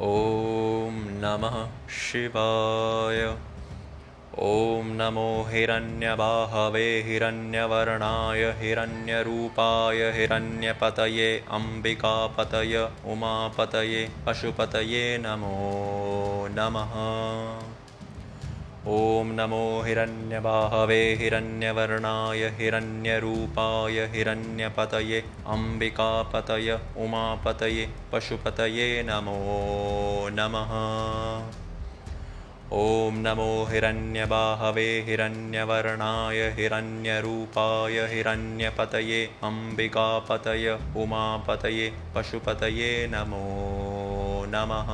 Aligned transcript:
ॐ 0.00 0.98
नमः 1.22 1.54
शिवाय। 1.88 3.22
ॐ 4.38 4.90
नमो 4.98 5.46
हिरण्यबाहवे 5.48 7.02
हिरण्यवर्णाय 7.06 8.44
हिरण्यरूपाय 8.60 10.10
हिरण्यपतये 10.10 11.44
अम्बिकापतय 11.50 12.88
उमापतये 13.06 14.08
पशुपतये 14.26 15.18
नमो 15.18 15.56
नमः 16.50 16.94
ॐ 18.86 19.30
नमो 19.34 19.82
हिरण्यबाहवे 19.82 21.14
हिरण्यवर्णाय 21.14 22.48
हिरण्यरूपाय 22.58 24.06
हिरण्यपतये 24.06 25.20
अम्बिकापतय 25.46 26.78
उमापतये 26.96 27.88
पशुपतये 28.12 29.02
नमो 29.02 30.28
नमः। 30.32 30.72
ॐ 32.72 33.18
नमो 33.26 33.64
हिरण्यबाहवे 33.64 35.00
हिरण्यवर्णाय 35.00 36.48
हिरण्यरूपाय 36.50 38.06
हिरण्यपतये 38.06 39.24
अम्बिकापतय 39.42 40.78
उमापतये 40.96 41.92
पशुपतये 42.14 43.06
नमो 43.10 43.44
नमः 44.48 44.88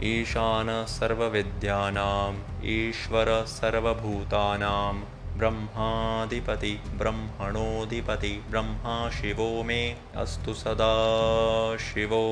ईशान 0.00 0.84
सर्वविद्यानाम् 0.84 2.38
ईश्वर 2.64 3.44
सर्वभूतानां 3.44 4.94
ब्रह्माधिपति 5.38 6.80
ब्रह्मणोऽधिपति 6.92 8.44
ब्रह्मा 8.50 9.10
शिवो 9.10 9.62
मे 9.62 9.96
अस्तु 10.16 10.54
सदा 10.54 11.76
शिवो। 11.76 12.22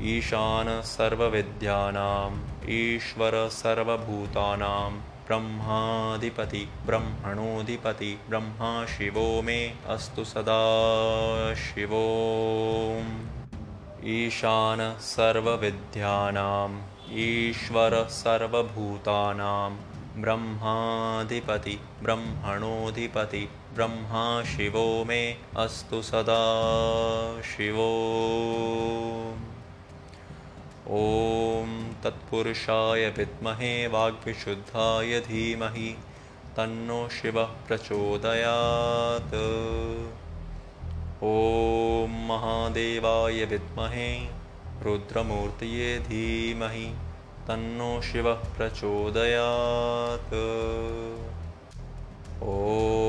ईशान 0.00 0.82
सर्वविद्यानाम् 0.82 2.70
ईश्वर 2.70 3.48
सर्वभूतानां 3.48 4.90
ब्रह्माधिपति 5.26 6.68
ब्रह्मणोऽधिपति 6.86 8.20
ब्रह्मा 8.28 8.86
शिवो 8.86 9.42
मे 9.42 9.74
अस्तु 9.88 10.24
सदा 10.24 10.62
शिवो 11.54 12.06
ईशान 14.04 14.96
सर्वविद्यानाम् 15.00 16.76
ईश्वर 17.12 17.94
सर्वभूतानां 18.10 19.70
ब्रह्माधिपति 20.22 21.78
ब्रह्मणोऽधिपति 22.02 23.48
ब्रह्मा 23.74 24.42
शिवो 24.44 25.04
मे 25.08 25.36
अस्तु 25.56 26.02
सदा 26.02 26.44
शिवो। 27.42 27.90
ॐ 31.00 31.92
तत्पुरुषाय 32.04 33.08
विद्महे 33.18 33.86
वाग्विशुद्धाय 33.86 35.20
धीमहि 35.20 35.96
तन्नो 36.56 37.08
शिवः 37.08 37.52
प्रचोदयात् 37.68 39.34
ॐ 41.22 42.12
महादेवाय 42.28 43.44
विद्महे 43.44 44.06
रुद्रमूर्त 44.84 45.64
धीमहि 46.06 46.86
तन्नो 47.48 47.88
शिव 48.02 48.32
प्रचोदयात्। 48.56 50.32
ॐ 52.42 52.99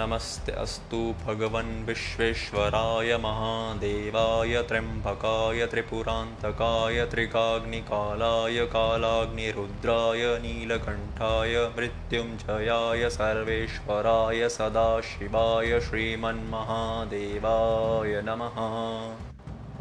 नमस्ते 0.00 0.52
अस्तु 0.52 0.98
भगवन् 1.24 1.72
विश्वेश्वराय 1.86 3.16
महादेवाय 3.16 4.62
त्र्यम्बकाय 4.68 5.66
त्रिपुरान्तकाय 5.66 7.04
त्रिकाग्निकालाय 7.10 8.58
कालाग्निरुद्राय 8.66 10.22
नीलकण्ठाय 10.44 11.54
मृत्युञ्जयाय 11.76 13.02
सर्वेश्वराय 13.10 14.48
सदाशिवाय 14.48 15.80
श्रीमन्महादेवाय 15.80 16.54
नमः। 18.28 18.56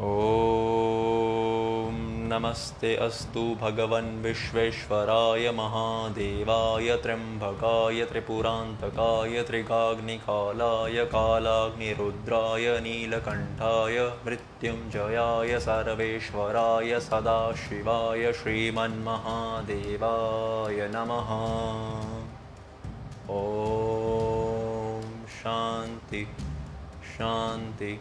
ॐ 0.10 1.99
नमस्ते 2.32 2.96
अस्तु 2.96 3.56
भगवन् 3.62 4.24
विश्वेश्वराय 4.24 5.52
महादेवाय 5.52 6.96
त्र्यम्बकाय 6.96 8.06
त्रिपुरान्तकाय 8.06 9.44
त्रिकाग्निकालाय 9.44 11.06
कालाग्निरुद्राय 11.06 12.80
नीलकण्ठाय 12.80 13.98
मृत्युञ्जयाय 14.26 15.60
सर्वेश्वराय 15.60 17.00
सदाशिवाय 17.00 18.34
श्रीमन्महादेवाय 18.34 19.08
नमः। 20.96 21.32
ॐ 23.30 25.26
शान्ति 25.28 26.28
शान्ति, 27.18 28.00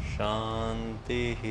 शान्तिः। 0.00 1.42